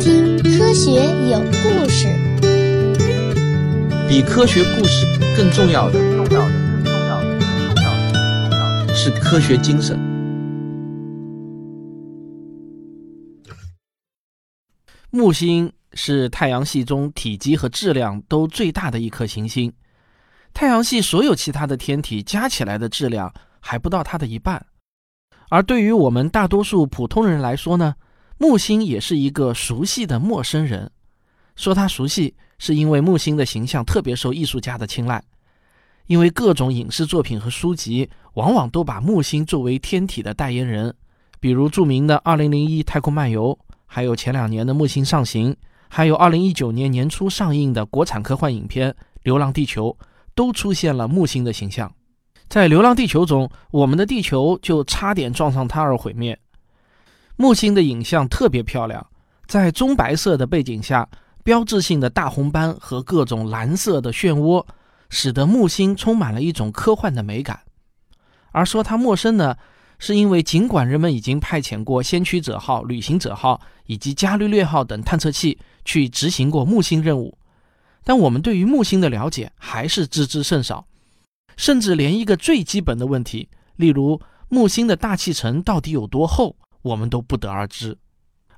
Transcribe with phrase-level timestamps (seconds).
[0.00, 0.92] 听科学
[1.28, 2.08] 有故事。
[4.08, 5.06] 比科学故事
[5.36, 9.98] 更重要的，更重要的，更重要的，更重要的是科学精神。
[15.10, 19.70] 木星是太阳系中体积和质量都最大的一颗行星，
[20.54, 23.30] 太阳系所有其他的天体加起来的质量
[23.60, 24.64] 还不到它的一半。
[25.50, 27.94] 而对于我们大多数普通人来说呢，
[28.42, 30.90] 木星也是一个熟悉的陌生人。
[31.56, 35.22] 说它熟悉，是因为木星的形象特别受艺术家的青睐，
[36.06, 40.94] 因为各种影视作品和书籍往往都把木星作为天体的代言人，
[41.38, 43.52] 比如著名的《2001太空漫游》，
[43.84, 45.52] 还有前两年的《木星上行》，
[45.88, 48.90] 还有2019年年初上映的国产科幻影片
[49.22, 49.94] 《流浪地球》，
[50.34, 51.92] 都出现了木星的形象。
[52.48, 56.38] 在《流浪地球》中，我们的地球就差点撞上它而毁灭。
[57.40, 59.06] 木星的影像特别漂亮，
[59.46, 61.08] 在棕白色的背景下，
[61.42, 64.62] 标志性的大红斑和各种蓝色的漩涡，
[65.08, 67.60] 使得木星充满了一种科幻的美感。
[68.52, 69.56] 而说它陌生呢，
[69.98, 77.38] 是因为尽管人们已经派遣过先驱者号、旅行者号以及伽利略号等探测器去执行过木星任务，
[78.04, 80.84] 但我们对于木星的了解还是知之甚少。
[81.56, 87.96] 甚至连一个最基本的问题，例如木星的大气层到底有多厚，我们都不得而知。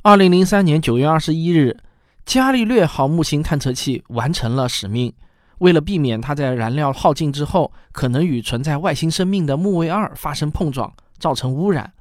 [0.02, 1.76] 二零零三年九月二十一日，
[2.24, 5.12] 伽利略号木星探测器完成了使命。
[5.58, 11.92] 为了避免它在燃料耗尽之后可能与存在外星生命的木卫二发生碰撞，造成污染，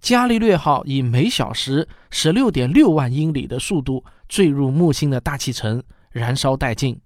[0.00, 7.00] 伽利略号以每小时十六点六万英里的速度坠入木星的大气层，燃烧殆尽。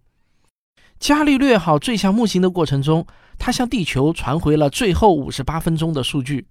[0.98, 3.06] 伽利略号坠向木星的过程中，
[3.38, 6.46] 它向地球传回了最后五十八分钟的数据。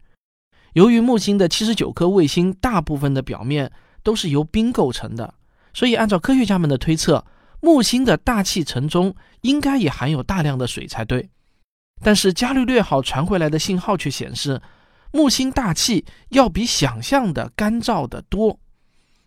[0.73, 3.71] 由于木星的七十九颗卫星大部分的表面
[4.01, 5.33] 都是由冰构成的，
[5.73, 7.25] 所以按照科学家们的推测，
[7.61, 11.29] 木星的大气层中应该也含有大量的水才对。
[12.03, 14.61] 但是伽利略号传回来的信号却显示，
[15.11, 18.59] 木星大气要比想象的干燥的多。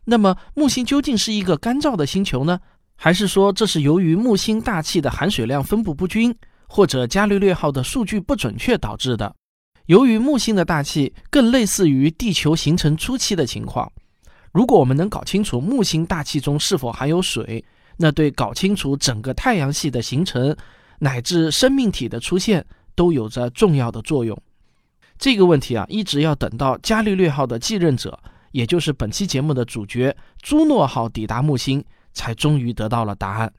[0.05, 2.61] 那么木星究竟是一个干燥的星球呢？
[2.97, 6.37] 还是说这是由于木星大气的含水量分布不均，
[6.67, 9.35] 或者伽利略号的数据不准确导致的？
[9.87, 13.91] 由于木星的大气更类似于地球形成初期的情况，
[14.53, 17.65] 如果我们能搞清楚木星大气中是否含有水，
[17.97, 20.57] 那对搞清楚整个太阳系的形成
[20.99, 22.65] 乃至生命体的出现
[22.95, 24.37] 都有着重要的作用。
[25.19, 28.19] 这个问题啊，一直要等到伽利略号的继任者，
[28.53, 31.85] 也就是本期节目的主角朱诺号抵达木星。
[32.17, 33.53] 才终于得到了答案。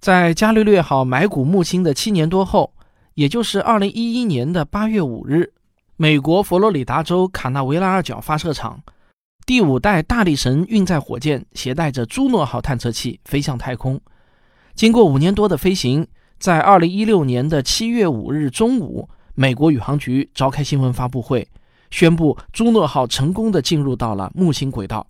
[0.00, 2.74] 在伽利略号埋骨木星的七年多后，
[3.16, 5.50] 也就是二零一一年的八月五日，
[5.96, 8.78] 美国佛罗里达州卡纳维拉尔角发射场
[9.46, 13.98] 第五代大力神运载火箭携带着朱诺号探测器飞向太空。
[14.74, 16.06] 经过五年多的飞行，
[16.38, 21.48] 在二零一六年的七月五日中午，美国宇航局召开新闻发布会，
[21.90, 25.06] 宣布朱诺号成功的进入到了木星轨道。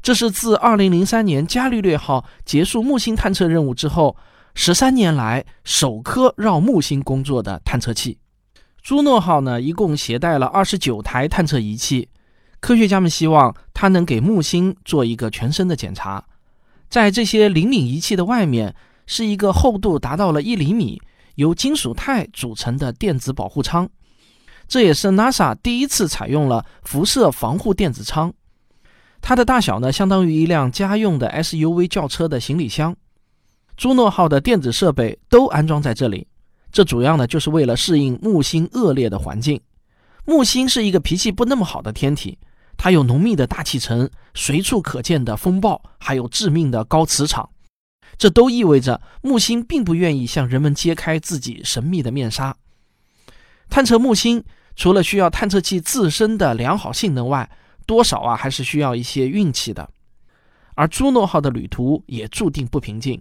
[0.00, 4.16] 这是自2003年伽利略号结束木星探测任务之后，
[4.54, 8.18] 十三年来首颗绕木星工作的探测器。
[8.82, 12.08] 朱诺号呢，一共携带了二十九台探测仪器。
[12.60, 16.24] 科学家们希望它能给木星做一个全身的检查。
[16.88, 18.74] 在这些灵敏仪器的外面，
[19.06, 21.02] 是一个厚度达到了一厘米、
[21.34, 23.88] 由金属钛组成的电子保护舱。
[24.68, 28.32] 这也是 NASA 第一次采用了辐射防护电子舱。
[29.20, 32.96] 它的大小呢，相当于一辆家用的 SUV 轿车的行李箱。
[33.76, 36.26] 朱诺号的电子设备都安装在这里，
[36.70, 39.60] 这主要呢就是为了适应木星恶劣的环境。
[40.24, 42.38] 木星是一个脾气不那么好的天体，
[42.76, 47.50] 它有浓密的大气层、随处可见的风暴，还有致命的高磁场。
[48.16, 52.56] 这都意味着木星并不愿意向人们揭开自己神秘的面纱。
[53.68, 54.44] 探测木星，
[54.76, 57.50] 除了需要探测器自身的良好性能外，
[57.86, 59.90] 多少啊，还是需要一些运气的。
[60.76, 63.20] 而朱诺号的旅途也注定不平静。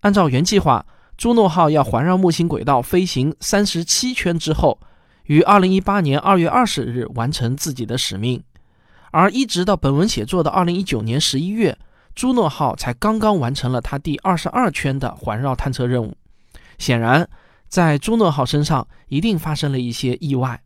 [0.00, 0.84] 按照原计划，
[1.16, 4.78] 朱诺号要环绕木星轨道飞行三十七圈之后，
[5.24, 8.42] 于二零一八年二月二十日完成自己的使命。
[9.10, 11.76] 而一直到本文写作的二零一九年十一月，
[12.14, 16.14] 朱诺号才刚刚完成了它第二十二圈的环绕探测任务。
[16.78, 17.28] 显然，
[17.68, 20.60] 在朱诺号身上一定发生了一些意外。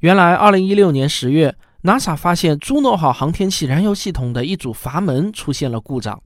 [0.00, 1.56] 原来，二零一六年十月。
[1.80, 6.20] NASA 发现朱诺号航天器燃油系统的一组阀门出现了故障，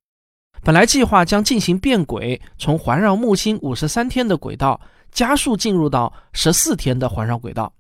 [0.65, 4.81] 本来计划将进行变轨，从环绕木星五十三天的轨道
[5.11, 7.73] 加速进入到十四天的环绕轨道，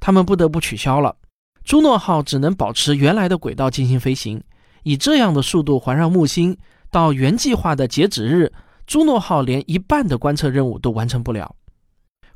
[0.00, 1.14] 他们不得不取消了。
[1.62, 4.42] 朱诺号只能保持原来的轨道进行飞行，
[4.82, 6.56] 以这样的速度环绕木星，
[6.90, 8.52] 到原计划的截止日，
[8.88, 11.54] 朱诺号连一半的观测任务都完成不了。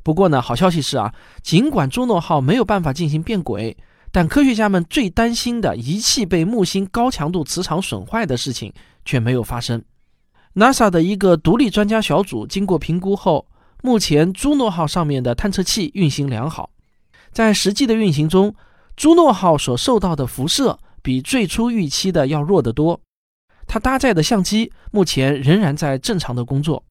[0.03, 3.75] 不过呢，好消息是啊，尽管朱诺号没有办法进行变轨，
[4.09, 8.73] 但科学家们最担心的仪器被木星高强度磁场损坏的事情
[9.05, 9.83] 却没有发生。
[10.55, 13.47] NASA 的一个独立专家小组经过评估后，
[13.81, 16.71] 目前朱诺号上面的探测器运行良好。
[17.31, 18.53] 在实际的运行中，
[18.97, 22.99] 朱诺号所受到的辐射比最初预期的要弱得多。
[23.65, 26.83] 它搭载的相机目前仍然在正常的工作。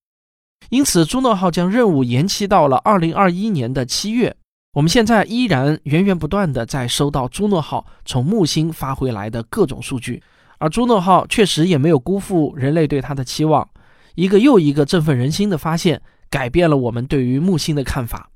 [0.70, 4.34] 因此，朱诺号将任务延期到了二零二一年的七月。
[4.72, 10.22] 我们现在依然源源不断地在收到朱诺号从木星发回来的各种数据，
[10.60, 13.66] 而朱诺号确实也没有辜负人类对它的期望。
[14.14, 18.30] 一个又一个振奋人心的发现，改变了我们对于木星的看法。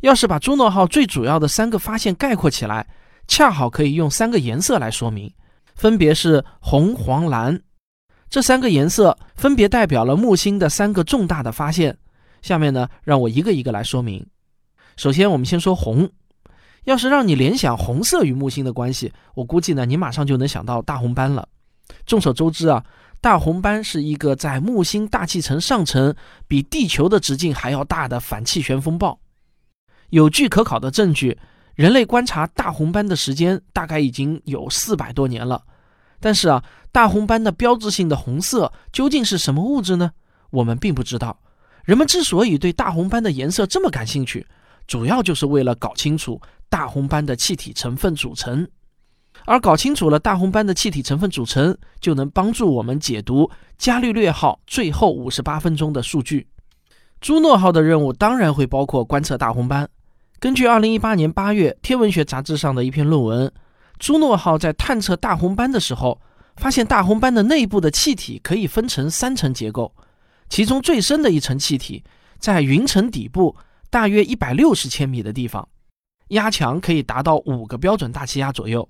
[0.00, 2.86] 要是把朱诺号最主要的三个发现概括起来，
[3.26, 5.32] 恰好可以用三个颜色来说明，
[5.74, 7.58] 分别是红、黄、蓝。
[8.28, 11.96] 这三个颜色分别代表了木星的三个重大的发现。
[12.42, 14.24] 下面呢，让我一个一个来说明。
[14.96, 16.10] 首先，我们先说红。
[16.86, 21.48] 要是让你联想红色与木星的关系，我估计呢，你马上就能想到大红斑了。
[22.06, 22.84] 众所周知啊，
[23.20, 26.14] 大红斑是一个在木星大气层上层
[26.46, 29.18] 比地球的直径还要大的反气旋风暴。
[30.10, 31.36] 有据可考的证据，
[31.74, 35.64] 人类观察大红斑的时间大概已经有四百多年了。
[36.20, 36.62] 但是啊，
[36.92, 40.12] 大红斑的标志性的红色究竟是什么物质呢？
[40.50, 41.40] 我们并不知道。
[41.84, 44.46] 人们之所以对大红斑的颜色这么感兴趣，
[44.86, 48.68] 主要就是为了搞清楚大红斑的气体成分组成。
[49.44, 56.46] 而搞清楚了大红斑的气体成分组成，就能帮助我们解读伽利略号最后五十八分钟的数据。
[57.20, 59.88] 朱诺号的任务当然会包括观测大红斑。
[60.38, 63.52] 根据二零一八年八月天文学杂志上的一篇论文。
[63.98, 66.20] 朱诺号在探测大红斑的时候，
[66.56, 69.94] 发现大红斑的内部的气体可以分成三层结构，
[70.48, 72.04] 其中最深的一层气体
[72.38, 73.56] 在云层底部
[73.88, 75.66] 大约一百六十千米的地方，
[76.28, 78.88] 压强可以达到五个标准大气压左右。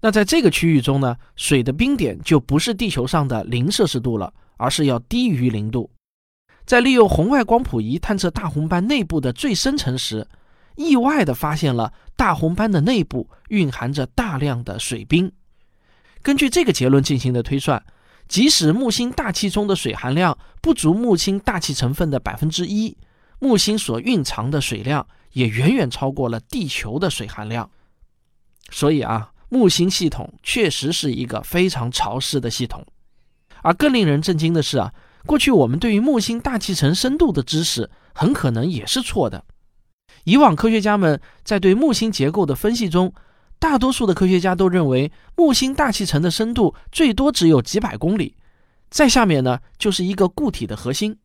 [0.00, 5.90] 那在这个区域中呢，水的冰点就不是地球上的零摄氏度了，而是要低于零度。
[6.66, 10.26] 在利用红外光谱仪探测大红斑内部的最深层时，
[10.76, 15.30] 意外地发现了大红斑的内部蕴含着大量的水冰。
[16.22, 17.82] 根据这个结论进行的推算，
[18.28, 22.96] 即使木星大气中的水含量不足木星大气成分的百分之一，
[23.38, 27.70] 木星所蕴藏的水量也远远超过了地球的水含量。
[28.70, 32.84] 所以啊，木星系统确实是一个非常潮湿的系统。
[33.62, 34.92] 而更令人震惊的是啊，
[35.26, 39.44] 过去我们对于木星大气层深度的知识很可能也是错的。
[40.24, 43.12] 以往科学家们在对木星结构的分析中，
[43.58, 48.36] 大多数的科学家都认为木星大气层的深度最多只有几百公里，
[48.90, 51.18] 在下面呢就是一个固体的核心。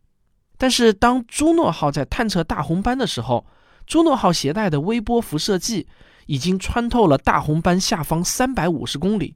[0.58, 3.46] 但是当朱诺号在探测大红斑的时候，
[3.90, 5.86] 朱诺号携带的微波辐射剂
[6.28, 9.36] 已经穿透了大红斑下方三百五十公里，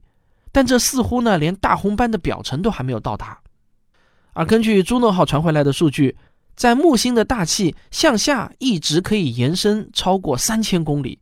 [0.50, 3.38] 但这似乎呢连大红斑的表层都还没有到达。
[4.32, 6.16] 而根据朱诺号传回来的数据。
[6.56, 11.18] 在木星的大气向下一直可以延伸超过三千公里，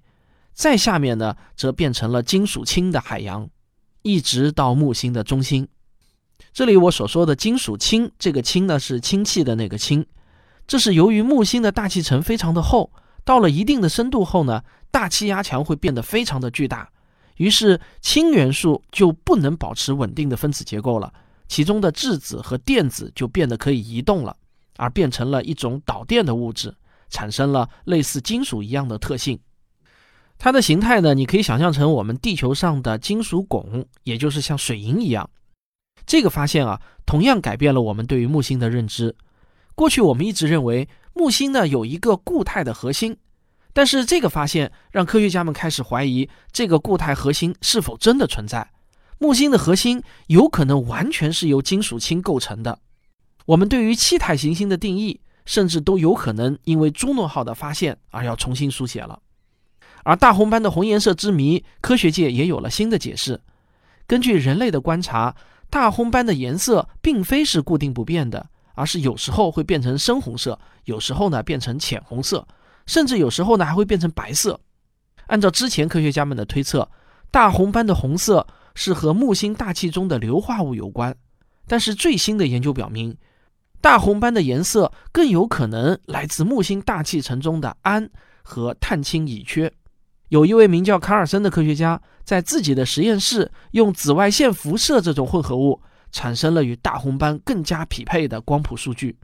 [0.52, 3.48] 再下面呢，则变成了金属氢的海洋，
[4.02, 5.66] 一直到木星的中心。
[6.52, 10.04] 这里我所说的金属氢，这个氢呢是氢气的那个氢，
[10.66, 12.92] 这是由于木星的大气层非常的厚，
[13.24, 16.90] 到了一定的深度后呢，大气压强会变得非常的巨大，
[17.36, 21.12] 于是氢元素就不能保持稳定的分子结构了，
[21.48, 24.36] 其中的质子和电子就变得可以移动了。
[24.78, 26.74] 而变成了一种导电的物质，
[27.10, 29.38] 产生了类似金属一样的特性。
[30.38, 35.28] 它的形态呢，你可以想象成我们地球上的金属汞，也就是像水银一样。
[36.06, 39.14] 这个发现啊，同样改变了我们对于木星的认知。
[39.74, 43.16] 过去我们一直认为木星呢有一个固态的核心，
[43.72, 48.70] 但是这个发现让科学家们开始怀疑这个固态核心是否真的存在。
[49.18, 52.78] 木星的核心有可能完全是由金属氢构成的。
[53.46, 59.20] 我们对于气态行星的定义，甚至都有可能因为朱诺号的发现而要重新书写了。
[60.04, 63.40] 而大红斑的红颜色之谜，科学界也有了新的解释。
[64.06, 65.36] 根据人类的观察，
[65.70, 72.46] 大红斑的颜色并非是固定不变的，而是有时候会变成深红色，有时候呢变成浅红色，
[72.86, 74.60] 甚至有时候呢还会变成白色。
[75.26, 76.90] 按照之前科学家们的推测，
[77.30, 81.16] 大红斑的红色是和木星大气中的硫化物有关。
[81.66, 83.16] 但是最新的研究表明，
[83.80, 88.10] 大红斑的颜色更有可能来自木星大气层中的氨
[88.42, 89.70] 和碳氢乙炔。
[90.28, 95.80] 有一位名叫卡尔森的科学家，在自己的实验室用紫外线辐射这种混合物，
[96.12, 99.18] 产生了与大红斑更加匹配的光谱数据。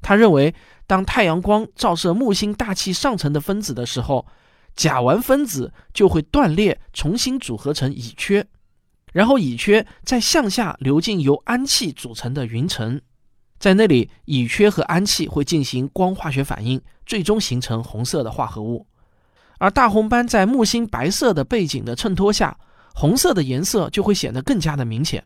[0.00, 0.54] 他认为，
[0.86, 4.26] 当太阳光照射木星大气上层的分子的时候，
[4.74, 8.44] 甲烷分子就会断裂，重新组合成乙炔，
[9.12, 12.98] 然后乙炔再向下流进由氨气组成的云层，
[13.58, 18.86] 在那里，乙炔和氨气会进行光化学反应，最终形成红色的化合物。
[19.58, 22.56] 而大红斑在木星白色的背景的衬托下，
[22.94, 25.22] 红色的颜色就会显得更加的明显。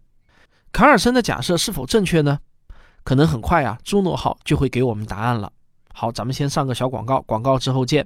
[0.75, 2.37] 卡尔森的假设是否正确呢？
[3.05, 5.53] 可能很快啊，朱诺号就会给我们答案了。
[5.93, 8.05] 好，咱们先上个小广告，广告之后见。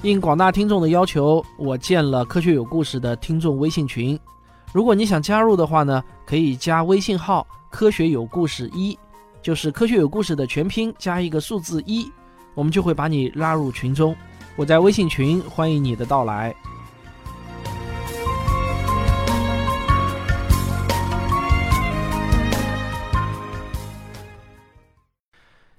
[0.00, 4.18] 应广大听众的要求，我建了科学有故事的听众微信群。
[4.72, 8.98] 如果你想加入的话呢，可以加微信号“科学有故事一”，
[9.42, 12.10] 就是“科学有故事”的全拼加一个数字一，
[12.56, 14.16] 我们就会把你拉入群中。
[14.56, 16.54] 我在微信群欢迎你的到来。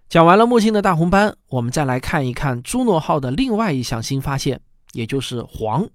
[0.07, 4.61] 讲完了木星的大红斑，我们再来看一看朱诺号的另外一项新发现，
[4.93, 5.89] 也就是黄。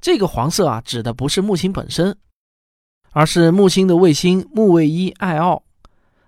[0.00, 2.16] 这个黄色啊，指的不是木星本身，
[3.12, 5.62] 而是木星的卫星木卫一艾奥。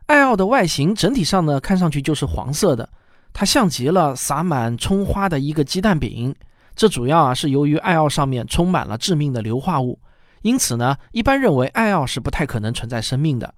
[0.06, 2.88] 艾奥的外形整体上呢，看上去就是黄色的，
[3.34, 6.34] 它像极了撒满葱花的一个鸡蛋饼。
[6.74, 9.98] 这主要啊是由于艾奥上面充满了致命的硫化物，
[10.42, 13.54] 因此呢，一般认为艾奥是不太可能存在生命的。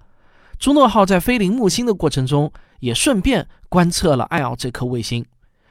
[0.59, 5.25] 朱诺号在飞临木星的过程中，也顺便观测了艾奥这颗卫星，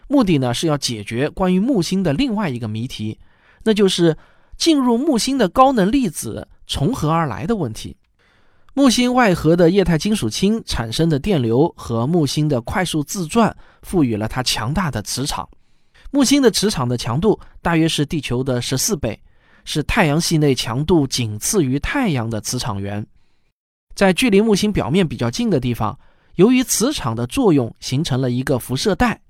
[0.07, 3.19] 目的呢是要解决关于木星的另外一个谜题，
[3.63, 4.17] 那就是
[4.55, 7.97] 进入木星的高能粒子从何而来的问题。
[8.77, 15.47] 木星外核的液态金属氢产生的电流和木星的快速自转，赋予了它强大的磁场。
[16.11, 19.17] 木星的磁场的强度大约是地球的十四倍，
[19.63, 23.07] 是太阳系内强度仅次于太阳的磁场源。
[23.95, 25.97] 在距离木星表面比较近的地方，
[26.35, 29.21] 由于磁场的作用，形成了一个辐射带。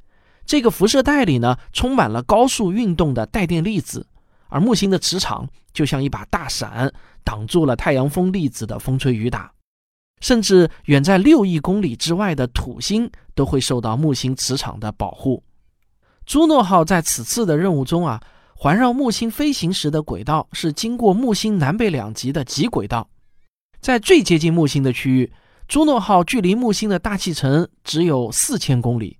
[0.47, 4.07] 这个辐射带里呢，充满了高速运动的带电粒子，
[4.49, 6.91] 而木星的磁场就像一把大伞，
[7.25, 9.51] 挡住了太阳风粒子的风吹雨打。
[10.21, 15.43] 甚至远在六亿公里之外的土星都会受到木星磁场的保护。
[16.25, 18.19] 朱诺号在此次的任务中啊，
[18.55, 23.07] 环绕木星飞行时的轨道是经过木星南北两极的极轨道。
[23.81, 25.31] 在最接近木星的区域，
[25.67, 29.19] 朱诺号距离木星的大气层只有四千公里。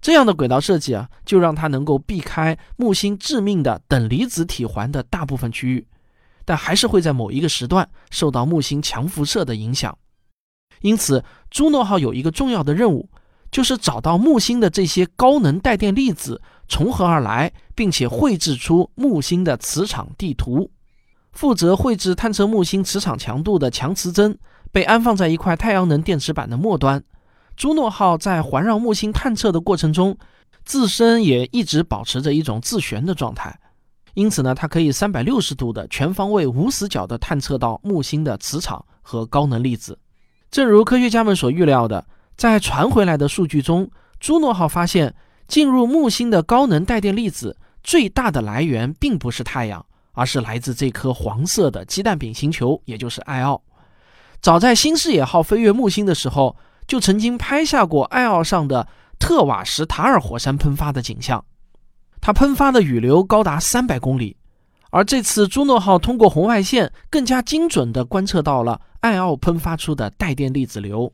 [0.00, 5.86] 这样的轨道设计啊，就让它能够避开木星致命的等离子体环的大部分区域，
[6.44, 9.96] 但还是会在某一个时段受到木星强辐射的影响。
[10.80, 13.08] 因此，朱诺号有一个重要的任务，
[13.50, 20.70] 就是找到木星的这些高能带电粒子从何而来，并且绘制出木星的磁场地图。
[21.32, 24.38] 负责绘制探测木星磁场强度的强磁针
[24.70, 27.02] 被安放在一块太阳能电池板的末端。
[27.56, 30.16] 朱诺号在环绕木星探测的过程中，
[30.64, 33.58] 自身也一直保持着一种自旋的状态，
[34.14, 39.98] 因此呢，它可以三百六十度的全方位无死角的探测到木星的磁场和高能粒子。
[40.50, 42.04] 正如科学家们所预料的，
[42.36, 43.90] 在传回来的数据中，
[44.20, 45.14] 朱诺号发现
[45.48, 49.84] 进入木星的高能带电粒子最大的来源并不是太阳。
[50.14, 53.62] 而是来自这颗黄色的鸡蛋饼星球，也就是艾奥。
[54.42, 56.54] 早在新视野号飞越木星的时候，
[56.86, 58.86] 就曾经拍下过艾奥上的
[59.18, 61.42] 特瓦什塔尔火山喷发的景象，
[62.22, 64.36] 它喷发的雨流高达三百公里。
[64.90, 71.12] 而这次朱诺号通过红外线，更加精准地观测到了艾奥喷发出的带电粒子流。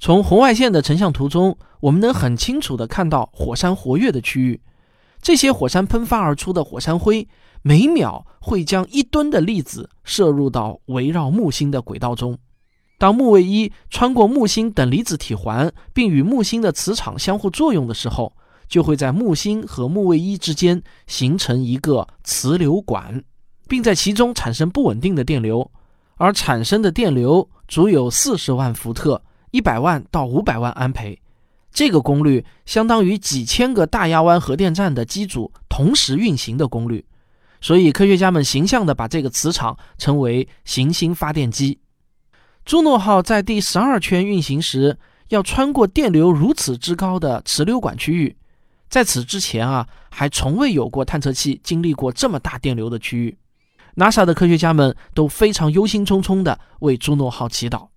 [0.00, 4.60] 从红外线的成像图中，我们能很清楚地看到火山活跃的区域，
[5.20, 7.28] 这些火山喷发而出的火山灰。
[7.66, 12.38] 每秒会将一吨的粒子射入到围绕木星的轨道中。
[12.98, 18.34] 当木卫一穿过木星等离子体环，并与木星的磁场相互作用的时候，
[18.68, 23.22] 就会在木星和木卫一之间形成一个磁流管，
[23.68, 25.70] 并在其中产生不稳定的电流。
[26.16, 31.20] 而产生的电流足有四十万伏特，一百万到五百万安培。
[31.72, 37.04] 这个功率相当于几千个大亚湾核电站的机组同时运行的功率。
[37.60, 41.80] 所以，科学家们形象地把这个磁场称为“行星发电机”。
[42.64, 44.98] 朱诺号在第十二圈运行时，
[45.30, 48.36] 要穿过电流如此之高的磁流管区域。
[48.88, 53.36] 在此之前啊，还从未有过探测器经历过这么大电流的区域。
[53.96, 57.88] NASA 的科学家们都非常忧心忡忡地为朱诺号祈祷。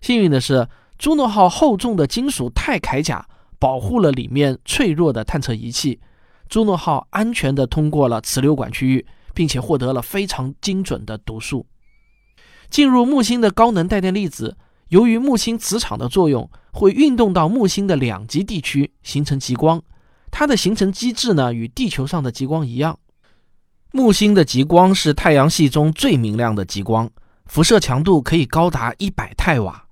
[0.00, 0.66] 幸运的是，
[0.98, 3.26] 朱诺号厚重的金属钛铠甲
[3.58, 6.00] 保护了里面脆弱的探测仪器，
[6.48, 11.66] 朱诺号安全地通过了磁流管区域，并且获得了非常精准的读数。
[12.68, 14.56] 进入木星的高能带电粒子，
[14.88, 19.82] 由于木星磁场的作用，会运动到木星的两极地区，形成极光。
[20.32, 22.98] 它的形成机制呢，与地球上的极光一样。
[23.92, 27.08] 木星的极光是太阳系中最明亮的极光，
[27.46, 29.84] 辐射强度可以高达一百太瓦。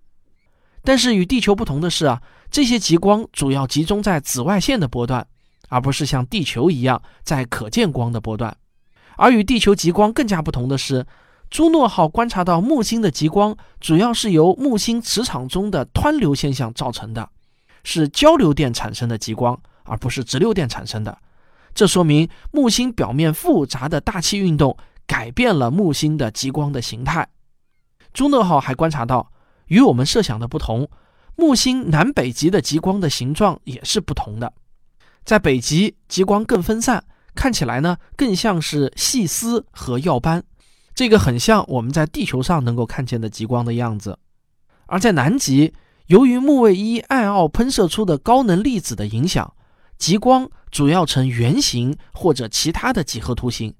[0.82, 2.20] 但是与地球不同的是啊，
[2.50, 5.24] 这些极光主要集中在紫外线的波段，
[5.68, 8.56] 而不是像地球一样在可见光的波段。
[9.16, 11.06] 而与地球极光更加不同的是。
[11.50, 17.28] 朱诺号观察到木星的极光，主要是由木星磁场中的湍流现象造成的，
[17.82, 21.18] 是交流电产生的极光，而不是直流电产生的。
[21.74, 27.28] 这说明木星表面复杂的大气运动改变了木星的极光的形态。
[28.12, 29.30] 朱诺号还观察到，
[29.66, 30.90] 与我们设想的不同，
[31.36, 34.52] 木星南北极的极光的形状也是不同的。
[35.24, 40.42] 在北极，极光更分散，看起来呢更像是细丝和耀斑。
[40.92, 44.18] 这个很像我们在地球上能够看见的极光的样子，
[44.86, 45.72] 而在南极，
[46.06, 49.54] 由于木卫一暗奥喷射出的高能粒子的影响，
[50.00, 53.72] 极光主要呈圆形或者其他的几何图形，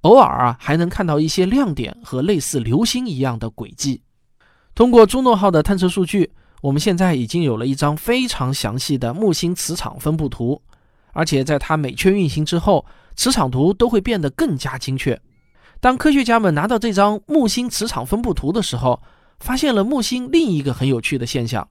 [0.00, 4.02] 偶尔啊还能看到一些亮点和类似流星一样的轨迹。
[4.74, 10.62] 通过朱诺号的探测数据，我们现在已经有了一张非常详细的木星磁场分布图，
[11.12, 15.20] 而且在它每圈运行之后，磁场图都会变得更加精确。
[15.78, 19.02] 当科学家们拿到这张木星磁场分布图的时候，
[19.40, 21.68] 发现了木星另一个很有趣的现象，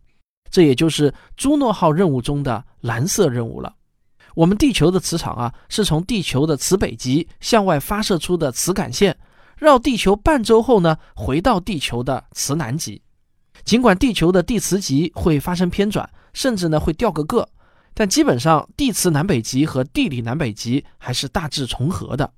[0.52, 3.74] 这也就是朱诺号任务中的蓝色任务了。
[4.36, 9.18] 我们地球的磁场啊，是从地球的磁北极向外发射出的磁感线，
[9.58, 13.02] 绕地球半周后呢，回到地球的磁南极。
[13.64, 17.48] 尽管地球的地磁极会发生偏转，甚至呢会掉个个，
[17.94, 22.30] 但基本上地磁南北极和地理南北极还是大致重合的。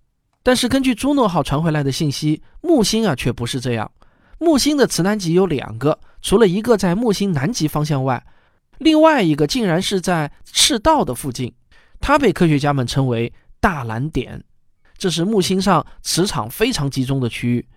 [0.43, 3.91] 但是根据朱诺号传回来的信息，木星啊却不是这样。
[4.37, 8.23] 木星的磁南极有两个，除了一个在木星南极方向外，
[8.77, 11.51] 另外一个竟然是在赤道的附近。
[11.99, 14.43] 它被科学家们称为大蓝点，
[14.97, 17.67] 这是木星上磁场非常集中的区域。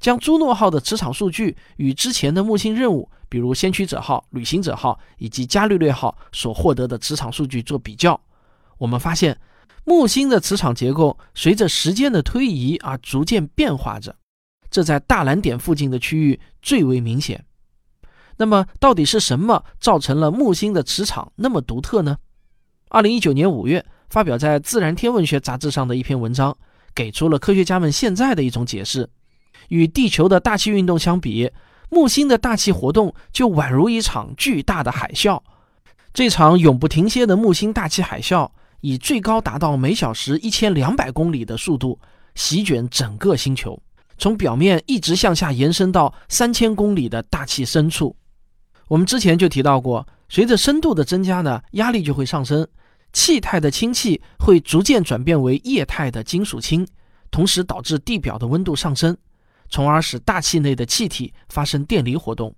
[0.00, 8.20] 将朱诺号的磁场数据与之前的木星任务，比如先驱者号、旅行者号以及伽利略号所获得的磁场数据做比较，
[8.78, 9.38] 我们发现。
[9.86, 14.16] 木星的磁场结构随着时间的推移而逐渐变化着，
[14.70, 17.44] 这在大蓝点附近的区域最为明显。
[18.38, 22.16] 那么，到底是什么造成了木星的磁场那么独特呢？
[22.94, 26.56] 二零一九年五月发表在《自然天文学》杂志上的一篇文章，
[26.94, 29.10] 给出了科学家们现在的一种解释：
[29.66, 31.50] 与地球的大气运动相比，
[31.90, 35.42] 木星的大气活动就宛如一场巨大的海啸。
[36.12, 38.48] 这场永不停歇的木星大气海啸。
[38.80, 41.98] 以最高达到每小时一千两百公里的速度
[42.36, 43.76] 席卷整个星球，
[44.18, 48.14] 从表面一直向下延伸到三千公里的大气深处。
[48.86, 52.68] 我们之前就提到过，随着深度的增加呢，压力就会上升，
[53.14, 56.86] 气态的氢气会逐渐转变为液态的金属氢，
[57.30, 59.16] 同时导致地表的温度上升，
[59.70, 62.54] 从而使大气内的气体发生电离活动。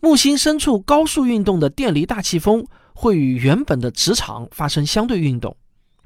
[0.00, 2.64] 木星深处高速运动的电离大气风。
[2.98, 5.54] 会与原本的磁场发生相对运动，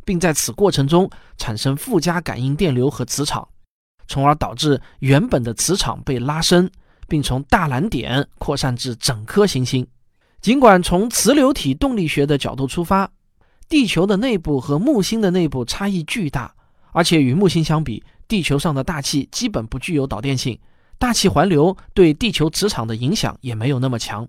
[0.04, 3.46] 并在此过程中产生附加感应电流和磁场，
[4.08, 6.68] 从而导致原本的磁场被拉伸，
[7.06, 9.86] 并从大蓝点扩散至整颗行星。
[10.40, 13.08] 尽管从磁流体动力学的角度出发，
[13.70, 16.54] 地球的内部和木星的内部差异巨大，
[16.92, 20.58] 而且与木星相比，地球上的大气基本不具有导电性，
[20.98, 24.28] 大气环流对地球磁场的影响也没有那么强。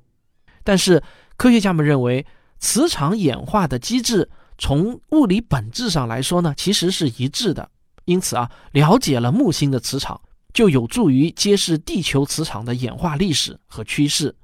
[0.63, 1.03] 但是
[1.35, 2.25] 科学家们认为。
[2.63, 7.67] 磁场演化的机制，从物理本质上来说呢，其实是一致的。
[8.05, 10.21] 因此啊，了解了木星的磁场，
[10.53, 14.35] 就有助于揭示地球磁场的演化历史和趋势。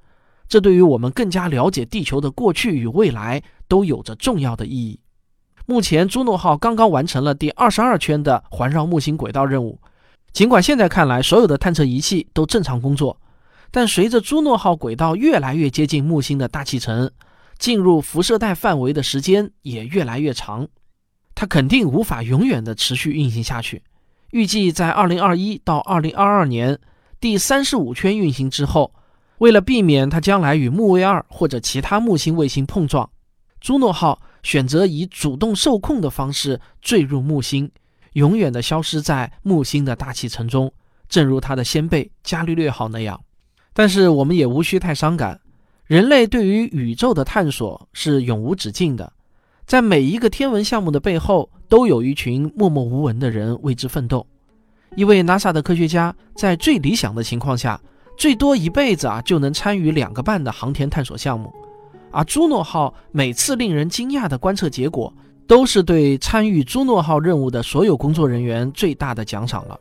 [0.48, 4.98] 这对于我们更加了解地球的过去与未来都有着重要的意义。
[5.66, 9.78] 目前，朱诺号刚刚完成了第二十二圈的环绕木星轨道任务。
[10.32, 13.20] 尽管现在看来，所有的探测仪器都正常工作，
[13.70, 17.10] 但随着朱诺号轨道越来越接近木星的大气层，
[17.58, 20.68] 进入辐射带范围的时间也越来越长，
[21.34, 23.82] 它肯定无法永远的持续运行下去。
[24.30, 26.78] 预计在二零二一到二零二二年
[27.20, 28.94] 第三十五圈运行之后，
[29.38, 33.08] 为了避免它将来与木卫二或者其他木星卫星碰撞，
[33.60, 37.70] 朱诺号选择以主动受控的方式坠入木星，
[38.14, 40.72] 永远的消失在木星的大气层中，
[41.08, 43.20] 正如它的先辈伽利略号那样。
[43.72, 45.40] 但是我们也无需太伤感。
[45.86, 49.12] 人类对于宇宙的探索是永无止境的，
[49.64, 54.26] 在每一个天文项目的背后，都有一群默默无闻的人为之奋斗。
[54.96, 57.80] 一位 NASA 的科学家在最理想的情况下，
[58.18, 61.54] 最多一辈子啊就能参与两个半的航天探索项目，
[62.10, 65.12] 而朱诺号每次令人惊讶的观测结果，
[65.46, 69.78] 都是对参与朱诺号任务的所有工作人员最大的奖赏了。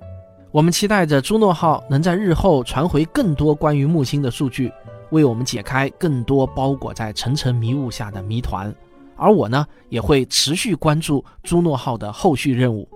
[0.51, 4.71] 我们期待着朱诺号能在日后传回更多关于木星的数据。
[5.09, 8.73] 为我们解开更多包裹在层层迷雾下的谜团，
[9.15, 12.87] 而我呢也会持续关注朱诺号的后续任务，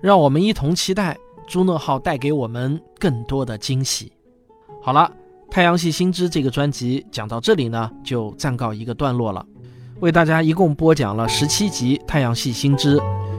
[0.00, 4.12] 让我们一同期待朱诺号带给我们更多的惊喜。
[4.84, 5.08] 好了，
[5.48, 9.46] 太阳系新知这个专辑讲到这里呢，就暂告一个段落了。
[10.00, 12.98] 为大家一共播讲了十七集太阳系新知，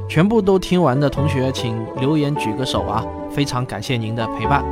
[0.10, 3.06] 全部都听完的同学请留言举个手啊！
[3.30, 4.64] 非常感谢您的陪伴，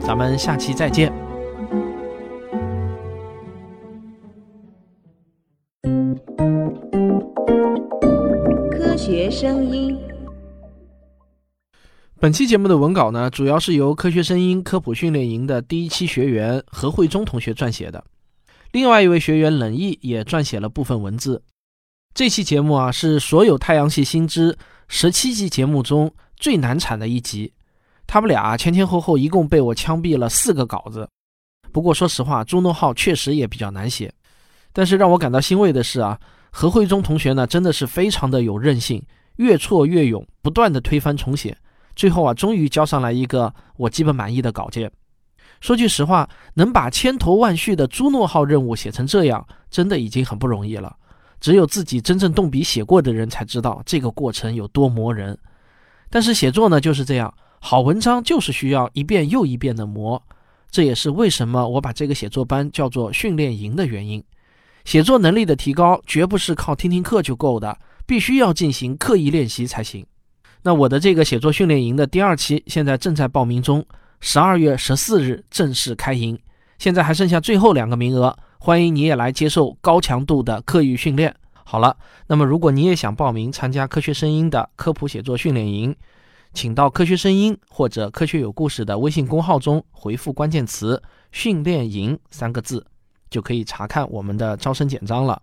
[0.00, 1.12] 咱们下期再见。
[8.72, 10.07] 科学声音。
[12.20, 18.04] 本期节目的文稿呢，主要是由科学声音科普训练营的第一期学员何慧忠同学撰写的，
[18.72, 21.40] 另外一位学员冷毅也撰写了部分文字。
[22.12, 27.52] 这期节目啊，是所有太阳系新知十七集节目中最难产的一集，
[28.04, 31.08] 他们俩前前后后一共被我枪毙了四个稿子。
[31.70, 34.12] 不过说实话，朱诺号确实也比较难写，
[34.72, 36.18] 但是让我感到欣慰的是啊。
[36.50, 39.00] 何慧忠同学呢，真的是非常的有韧性，
[39.36, 41.56] 越挫越勇，不断的推翻重写，
[41.98, 44.88] 最后啊，终于交上来一个我基本满意的稿件。
[45.60, 50.94] 说句实话，能把千头万绪的朱诺号任务写成这样，真的已经很不容易了。
[51.40, 55.36] 只有自己真正动笔写过的人才知道这个过程有多磨人。
[56.08, 60.22] 但是写作呢就是这样，好文章就是需要一遍又一遍的磨。
[60.70, 64.22] 这也是为什么我把这个写作班叫做训练营的原因。
[64.84, 70.06] 写作能力的提高绝不是靠听听课就够的，必须要进行刻意练习才行。
[70.62, 73.84] 那我的这个写作训练营的第二期现在正在报名中，
[74.20, 76.38] 十二月十四日正式开营，
[76.78, 81.34] 现在还剩下最后两个名额，欢迎你也来接受高强度的课余训练。
[81.64, 85.94] 好了，那么如果你也想报名参加科学声音的科普写作训练营，
[86.52, 92.84] 请到科学声音或者科学有故事的微信公号中回复关键词“训练营”三个字。
[93.30, 95.42] 就可以查看我们的招生简章了，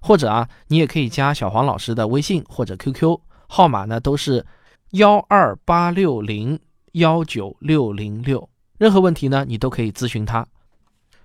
[0.00, 3.18] 或者啊，你也可以加小黄老师的微信或者 QQ
[3.54, 4.44] 号码呢，都是
[4.90, 6.58] 幺二八六零
[6.94, 8.48] 幺九六零六。
[8.78, 10.44] 任何问题呢，你都可以咨询他。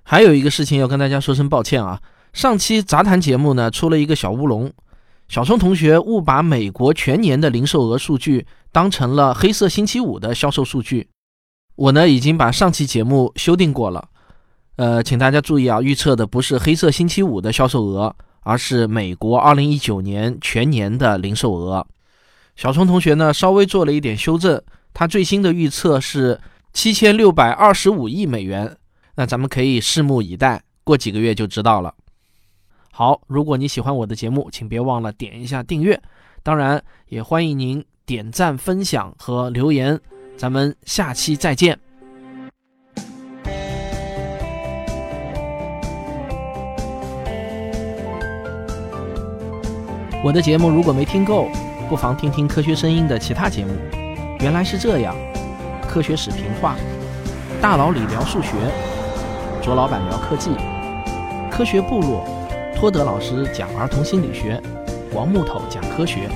[0.03, 1.99] 还有一个事情要跟大家说声抱歉啊，
[2.31, 4.71] 上期杂谈节目呢出了一个小乌龙，
[5.27, 11.09] 小聪同学误把美国全年的零售额数据当成了黑色星期五的销售数据。
[11.75, 14.07] 我呢已经把上期节目修订过了。
[14.75, 21.87] 呃，请大家注意啊，预测的不是黑色星期五的销售额，而是美国二零一九年全年的零售额。
[22.59, 24.61] 小聪同学呢，稍微做了一点修正，
[24.93, 26.37] 他最新的预测是
[26.73, 28.75] 七千六百二十五亿美元。
[29.15, 31.95] 那咱们可以拭目以待，过几个月就知道了。
[32.91, 35.97] 好，如果你喜欢我的节目，请别忘了点一下订阅，
[36.43, 39.97] 当然也欢迎您点赞、分享和留言。
[40.35, 41.79] 咱们下期再见。
[50.21, 51.47] 我的节目如果没听够，
[51.89, 53.71] 不妨听听科学声音的其他节目。
[54.41, 55.15] 原来是这样，
[55.87, 56.75] 科学史评话，
[57.59, 58.51] 大佬李聊数学，
[59.59, 60.51] 卓老板聊科技，
[61.49, 62.23] 科学部落，
[62.75, 64.61] 托德老师讲儿童心理学，
[65.15, 66.29] 王木头讲科学。